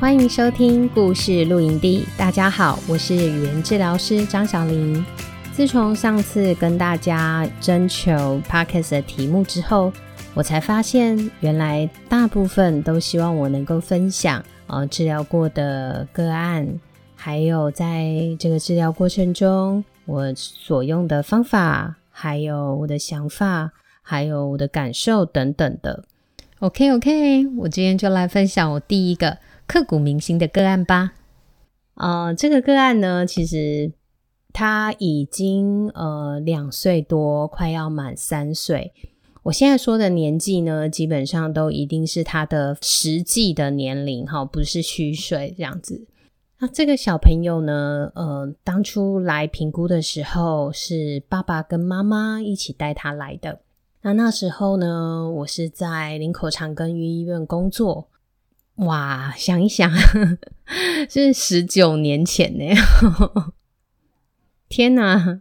[0.00, 2.06] 欢迎收听故事露营地。
[2.16, 5.04] 大家好，我是语言治疗师张小玲。
[5.50, 9.92] 自从上次跟大家征求 Podcast 的题目之后，
[10.34, 16.78] 我才发现，原来大部分都希望我能够分享呃治疗过的个案，
[17.16, 26.04] 还有在这个治疗过程中我所用的方法，还有我的想法，还有我的感受等等的。
[26.60, 29.38] OK OK，我今天就来分享我第一个。
[29.68, 31.12] 刻骨铭心的个案吧。
[31.94, 33.92] 呃，这个个案呢，其实
[34.52, 38.94] 他已经呃两岁多，快要满三岁。
[39.42, 46.06] 我现在说的年纪呢，基本上都一定是他的实际的年龄哈，不是虚岁这样子。
[46.60, 53.60] 那这个小朋友呢，呃，当初来评估的时候，是爸爸跟妈妈一起带他来的。
[54.00, 58.08] 那那时候呢，我是在林口长庚医院工作。
[58.78, 59.90] 哇，想一想，
[61.10, 62.74] 是十九年前呢！
[64.68, 65.40] 天哪，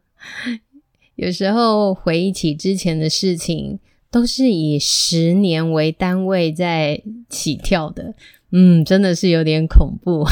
[1.16, 3.80] 有时候回忆起之前的事情，
[4.10, 8.16] 都是以十年为单位在起跳的。
[8.52, 10.26] 嗯，真的是有点恐怖。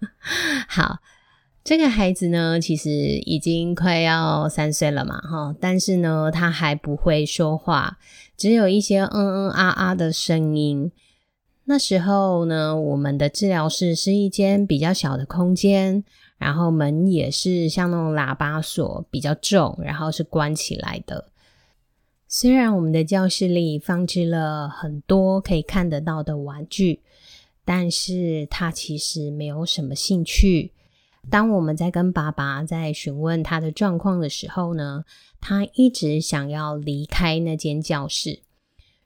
[0.68, 1.00] 好，
[1.62, 7.98] 这个孩子呢，其实已经快要三岁了嘛，哈，但是呢，他还不会说话，
[8.38, 10.90] 只有一些嗯嗯啊啊的声音。
[11.70, 16.02] 那时候呢，我们的治疗室是一间比较小的空间，
[16.38, 21.26] 然后门也是像那种喇叭锁，比较重，然后是关起来的。
[22.26, 27.02] 虽然我们的教室里放置了很多可以看得到的玩具，
[27.66, 30.72] 但是他其实没有什么兴趣。
[31.28, 35.04] 当我们在跟爸爸在询问他的状况的时候呢，
[35.38, 38.40] 他一直想要离开那间教室。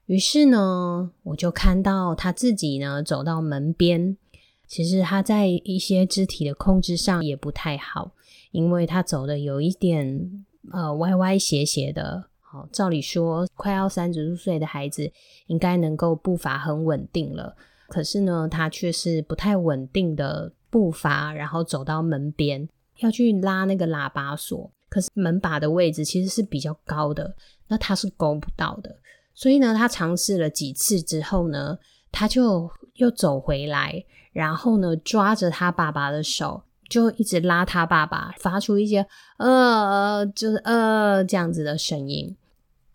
[0.05, 4.17] 于是呢，我就看到他自己呢走到门边。
[4.65, 8.11] 其实他在一些肢体的控制上也不太好，
[8.51, 12.25] 因为他走的有一点呃歪歪斜斜的。
[12.39, 15.11] 好，照理说快要三十岁的孩子
[15.47, 17.55] 应该能够步伐很稳定了，
[17.87, 22.67] 可是呢，他却是不太稳定的步伐，然后走到门边
[22.99, 27.35] 要去拉那个喇叭锁，可是门把的位置其实是比较高的，
[27.67, 28.95] 那他是勾不到的。
[29.35, 31.77] 所以呢，他尝试了几次之后呢，
[32.11, 39.05] 他就又走回来，然后呢，抓着他爸爸的手，就一直拉他爸爸，发出一些
[39.37, 42.35] 呃，就是呃这样子的声音。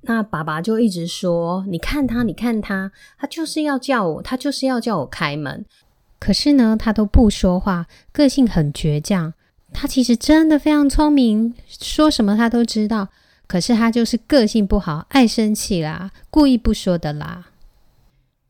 [0.02, 5.66] 那爸爸就一直说：“你看他，你看他，他就是要叫我，他就是要叫我开门。
[6.20, 9.34] 可是呢，他都不说话，个性很倔强。
[9.72, 13.08] 他其实真的非常聪明，说什么他都知道。”
[13.48, 17.52] 可是他就是个性不好，爱生气啦，故意不说的啦。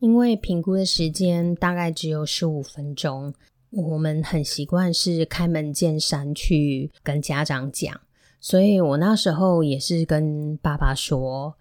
[0.01, 3.33] 因为评估的时间大概只有十五分钟，
[3.71, 8.01] 我们很习惯是开门见山去跟家长讲，
[8.41, 11.55] 所以我那时候也是跟爸爸说，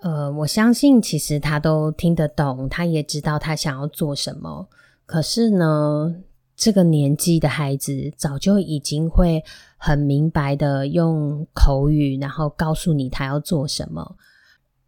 [0.00, 4.68] 呃，我相信其实他都听得懂，他也知道他想要做什么。
[5.04, 6.16] 可是呢，
[6.56, 9.44] 这个年纪的孩子早就已经会
[9.76, 14.16] 很明白的用口语，然后告诉你他要做什么。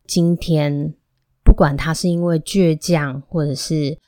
[0.06, 0.94] 今天
[1.44, 3.98] 不管他是因为倔强或者是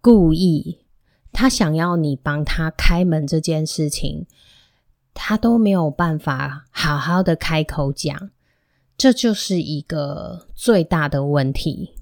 [0.00, 0.84] 故意，
[1.32, 4.26] 他想要你帮他开门这件事情，
[5.14, 8.30] 他都没有办法好好的开口讲，
[8.96, 11.94] 这就是一个最大的问题。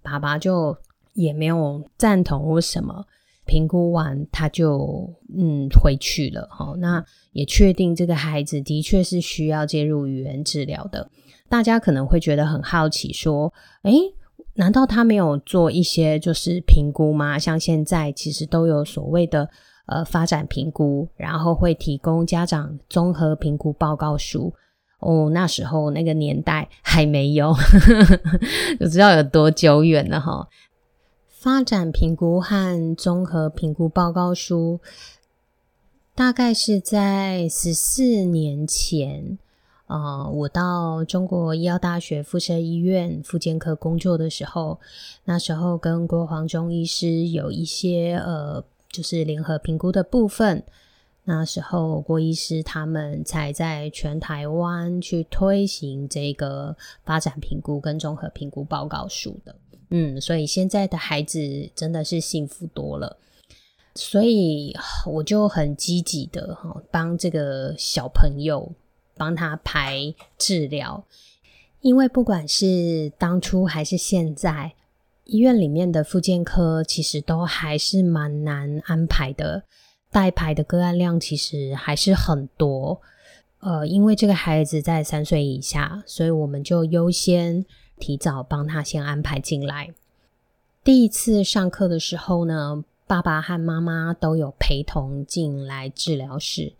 [0.00, 0.76] 爸爸就
[1.14, 3.04] 也没有赞同或什么。
[3.48, 6.46] 评估完，他就嗯回去了。
[6.50, 11.10] 好，那也确定这个孩子的确是需要介入语言治疗的。
[11.48, 13.52] 大家可能会觉得很好奇，说：
[13.82, 13.94] 诶，
[14.54, 17.38] 难道他没有做一些就是评估吗？
[17.38, 19.48] 像现在其实都有所谓的
[19.86, 24.52] 呃发展评估，然后会提供家长综合评估报告书。
[25.00, 27.54] 哦，那时候那个年代还没有，
[28.80, 30.44] 就知道有多久远了哈。
[31.40, 34.80] 发展评估和综合评估报告书，
[36.12, 39.38] 大概是在十四年前，
[39.86, 44.80] 呃，我到中国医药大学附设医院复健科工作的时候，
[45.26, 50.64] 那时候跟郭黄忠医师有一些呃，就是联合评估的部分。
[51.28, 59.54] 那时候郭医师他们才在全台湾去推行这个发展评估跟综合评估报告书的。
[59.90, 63.18] 嗯，所以现在的孩子真的是幸福多了。
[63.94, 64.74] 所以
[65.06, 68.72] 我就很积极的哈，帮这个小朋友。
[69.20, 71.04] 帮他排治疗，
[71.80, 74.76] 因为不管是当初还是现在，
[75.24, 79.64] 医院里面的复健科其实都还是蛮难安排的，
[80.10, 83.00] 待排的个案量其实还是很多。
[83.60, 87.66] 呃，因为这个孩子在三岁以下，所以我们就优先
[87.98, 89.92] 提早帮他先安排进来。
[90.84, 96.74] 第一次上课的时候呢，爸爸和妈妈都有陪同进来治疗室。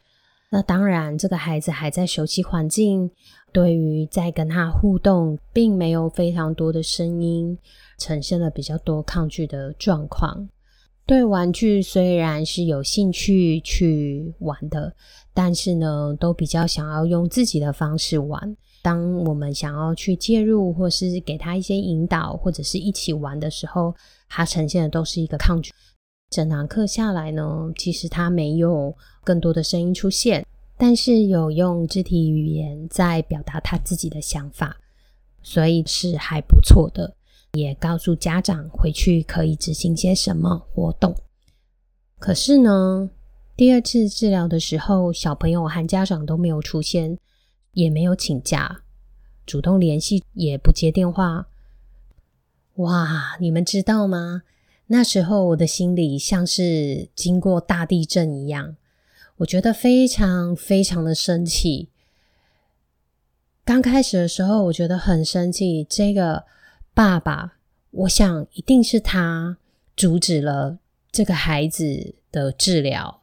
[0.51, 3.11] 那当然，这个孩子还在熟悉环境，
[3.53, 7.59] 对于在跟他互动，并没有非常多的声音，
[7.99, 10.49] 呈现了比较多抗拒的状况。
[11.09, 14.95] 对玩具虽然是有兴趣去玩的，
[15.33, 18.55] 但是呢，都比较想要用自己的方式玩。
[18.83, 23.95] 当我们想要去介入，或是给他一些引导，或者是一起玩的时候，
[24.29, 25.73] 他呈现的都是一个抗拒。
[26.29, 28.95] 整堂课下来呢，其实他没有
[29.25, 30.47] 更多的声音出现，
[30.77, 34.77] 但是有用肢体语言在表达他自己的想法，
[35.43, 37.15] 所以是还不错的。
[37.59, 41.15] 也告诉家长回去可以执行些什么活动。
[42.19, 43.11] 可是呢，
[43.57, 47.19] 第二次治疗的时候，小朋友和家长都没有出现，
[47.73, 48.83] 也没有请假，
[49.45, 51.47] 主动联系也不接电话。
[52.77, 54.43] 哇，你们知道吗？
[54.87, 58.77] 那时候我的心里像是经过大地震一样，
[59.39, 61.89] 我觉得非常非常的生气。
[63.65, 65.87] 刚开始的时候，我觉得很生气。
[65.91, 66.45] 这个
[66.99, 67.53] 爸爸，
[67.93, 69.57] 我想一定是他
[69.97, 70.81] 阻止了
[71.13, 73.23] 这个孩子的治疗，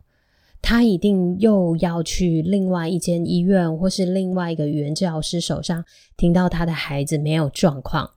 [0.61, 5.83] 他一定又要去另外一间医院或是另外一个语言治疗师手上，
[6.15, 8.11] 听到他的孩子没有状况，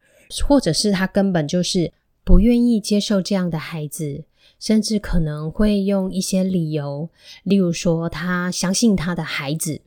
[0.46, 1.93] 或者是他根本就是。
[2.22, 4.25] 不愿意接受这样的孩子，
[4.61, 7.08] 甚至可能会用一些理由，
[7.43, 9.81] 例如说他相信他的孩子，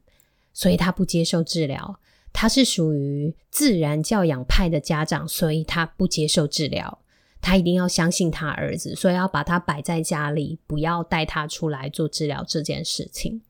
[0.52, 2.00] 所以他不接受治疗。
[2.34, 7.00] 他是属于自然教养派的家长，所以他不接受治疗。
[7.42, 13.42] 他一定要相信他儿子，所以要把他摆在家里，不要带他出来做治疗这件事情。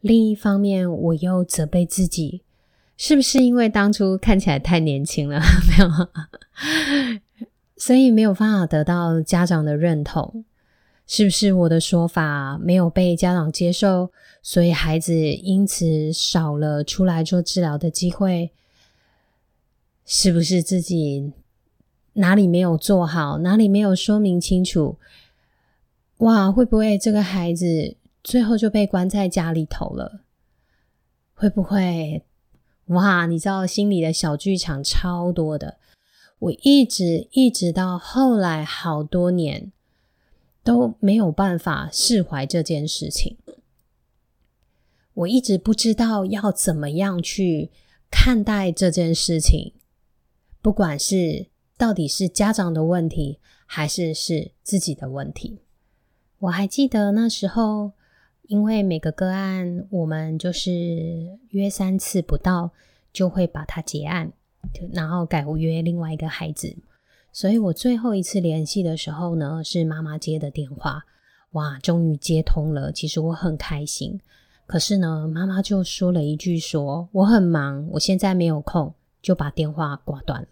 [0.00, 2.40] 另一方面，我又责备自己，
[2.96, 5.38] 是不是因为当初看起来太年轻了？
[5.68, 7.20] 没有。
[7.76, 10.45] 所以没有办法得到家长的认同，
[11.06, 14.10] 是不是我的说法没有被家长接受，
[14.42, 18.50] 所以孩子因此少了出来做治疗的机会？
[20.04, 21.32] 是不是自己
[22.14, 24.98] 哪里没有做好，哪里没有说明清楚？
[26.18, 30.20] 哇，会不会这个孩子最后就被关在家里头了？
[31.34, 32.24] 会不会？
[32.86, 35.76] 哇，你知道心里的小剧场超多的。
[36.38, 39.72] 我一直一直到后来好多年
[40.66, 43.38] 都没有办法释怀这件事情。
[45.14, 47.70] 我一直不知道要怎么样去
[48.10, 49.72] 看待这件事情，
[50.60, 51.46] 不管是
[51.78, 55.60] 到底是家长的问题，还是是自己的问题。
[56.40, 57.92] 我还记得那时候，
[58.42, 62.72] 因为每个个案我们就是约三次不到，
[63.12, 64.32] 就会把它结案。
[64.92, 66.76] 然后改约另外一个孩子，
[67.36, 71.04] 所以我最后一次联系的时候呢，是妈妈接的电话。
[71.50, 74.18] 哇，终于接通了，其实我很开心。
[74.64, 80.48] 可是呢，妈妈就说了一句说：“我很忙，我现在没有空。”就把电话挂断了。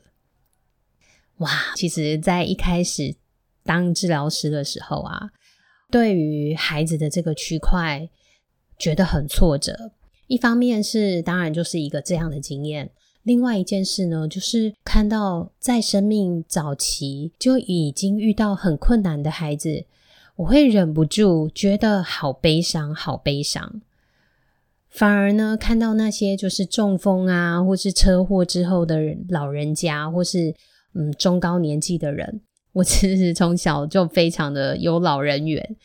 [1.38, 3.14] 哇，其实，在一开始
[3.62, 5.30] 当治疗师的时候啊，
[5.90, 8.10] 对于孩子的这个区块
[8.78, 9.92] 觉得很挫折。
[10.26, 12.90] 一方面是当然就是一个这样的经验。
[13.24, 19.86] 另外一件事呢，就是看到在生命早期就已经遇到很困难的孩子，
[20.36, 23.80] 我会忍不住觉得好悲伤，好悲伤。
[24.90, 30.54] 反而呢，看到那些就是中风啊，或是车祸之后的老人家，或是
[30.92, 32.42] 嗯中高年纪的人，
[32.74, 35.76] 我其实从小就非常的有老人缘。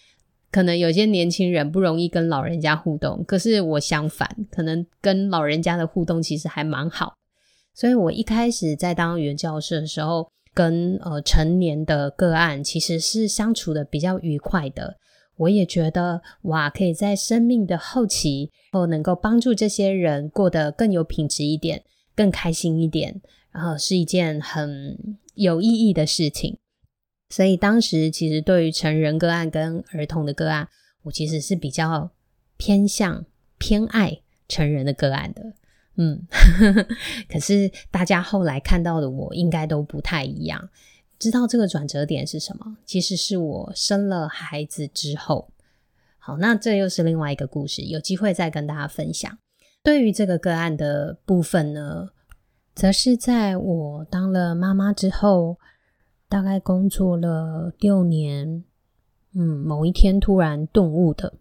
[0.52, 7.14] 可能有些年轻人不容易跟老人家互动，可是我相反，可能跟老人家的互动其实还蛮好。
[7.80, 14.98] 所以我一开始在当语言教师的时候，跟呃成年的个案其实是相处的比较愉快的。
[15.38, 21.82] 我也觉得哇，可以在生命的后期后能够帮助这些人过得更有品质一点，
[22.14, 23.22] 更开心一点，
[23.54, 26.58] 然后是一件很有意义的事情。
[27.30, 30.68] 所以当时其实对于成人个案跟儿童的个案，
[31.04, 32.12] 我其实是比较
[32.58, 33.26] 偏向
[33.58, 34.20] 偏爱
[34.50, 35.54] 成人的个案的。
[35.96, 36.26] 嗯，
[37.30, 40.70] 可是大家后来看到的我应该都不太一样。
[41.18, 42.78] 知道这个转折点是什么？
[42.86, 45.52] 其实是我生了孩子之后。
[46.18, 49.38] 好，那这又是另外一个故事，有机会再跟大家分享。
[49.84, 52.10] 对于这个个案的部分呢，
[52.74, 55.58] 则是在我当了妈妈之后，
[56.30, 58.64] 大概工作了六年，
[59.34, 61.34] 嗯，某一天突然顿悟的。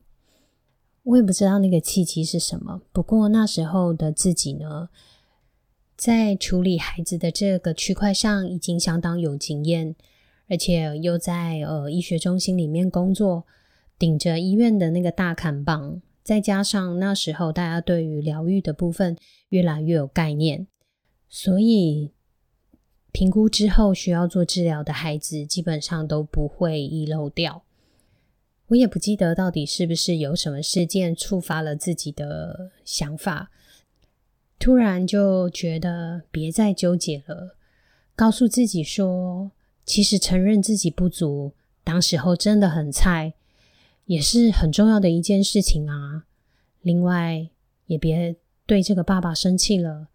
[1.09, 4.91] 我也不知道那个契机是什么，不过那时候的自己呢，
[5.97, 9.97] 在处理孩子的这个区块上已经相当有经验，
[10.49, 13.47] 而且又在呃医学中心里面工作，
[13.99, 19.17] 顶着医院的那个大砍棒，再加上那时候大家对于疗愈的部分
[19.49, 20.67] 越来越有概念，
[21.31, 22.13] 所以
[23.13, 27.63] 评估之后需要做治疗的孩子基本上都不会遗漏掉。
[28.69, 33.51] 我也不记得到底是不是有什么事件触发了自己的想法，
[34.59, 37.57] 突然就觉得别再纠结了，
[38.15, 39.51] 告诉自己说，
[39.87, 43.33] 其实承认自己不足，当时候真的很菜，
[44.05, 46.25] 也是很重要的一件事情啊。
[46.83, 47.49] 另外，
[47.87, 50.09] 也别对这个爸爸生气了，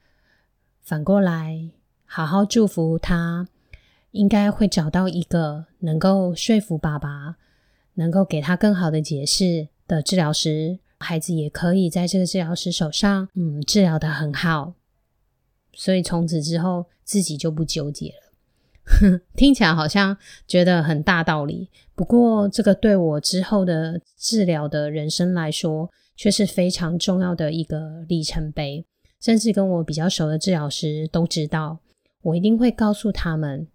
[0.83, 1.71] 反过来
[2.05, 3.47] 好好祝福他，
[4.11, 7.37] 应该会找到一个能够说服爸爸。
[7.95, 14.73] 能够给他更好的解释的治疗师，孩子也可以在这个治疗师手上，嗯，治疗的很好。
[15.73, 18.33] 所以从此之后，自己就不纠结了。
[18.85, 28.85] 哼， 听起来好像觉得很大道理，不过这个对我之后的治疗的人生来说，却是非常重要的一个里程碑。
[29.19, 31.79] 甚至跟我比较熟的治疗师都知道，
[32.23, 33.67] 我一定会告诉他们，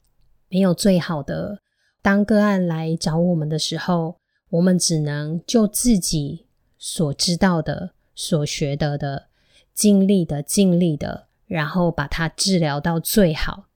[0.50, 1.58] 没有最好的。
[2.00, 4.16] 当个案来找我们的时候，
[4.50, 6.46] 我们只能就自己
[6.78, 9.26] 所知道的、所学得的、
[9.74, 13.66] 尽力的、尽力的，然后把它治疗到最好。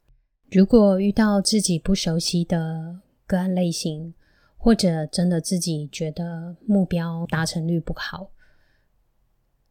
[0.51, 4.15] 如果遇到自己不熟悉的个案类型，
[4.57, 8.31] 或者真的自己觉得目标达成率不好，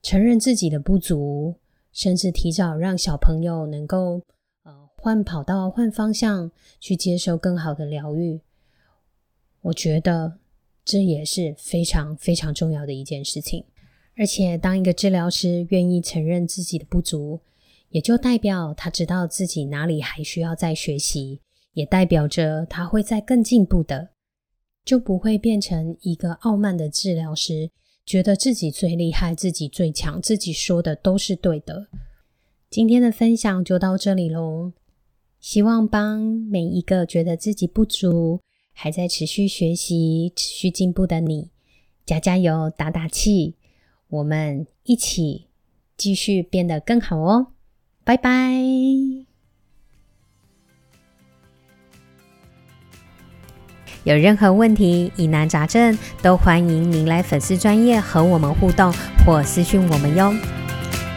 [0.01, 1.55] 承认自己的不足，
[1.91, 4.22] 甚至提早让小朋友能够。
[5.01, 8.39] 换跑道，换方向，去接受更好的疗愈。
[9.62, 10.38] 我觉得
[10.86, 13.65] 这也是非常非常重要的一件事情。
[14.15, 17.39] 而且，当一个治疗师愿意承认自己的不足，
[17.89, 21.41] 也就代表他知道自己哪里还需要再学习，
[21.74, 24.10] 也代表着他会再更进步的，
[24.86, 27.72] 就不会变成一个傲慢的治疗师，
[28.05, 31.88] 觉得自己最厉害，自己最强，自己说的都是对的。
[32.70, 34.74] 今天的分享就到这里喽。
[35.42, 38.40] 希望帮每一个觉得自己不足、
[38.74, 41.50] 还在持续学习、持续进步的你
[42.06, 43.56] 加加油、打打气，
[44.08, 45.48] 我们一起
[45.98, 47.48] 继续变得更好哦！
[48.04, 48.54] 拜拜！
[54.04, 58.94] 有任何问题、疑难杂症，都欢迎您来粉丝专业和我们互动
[59.26, 60.61] 或私讯我们哟。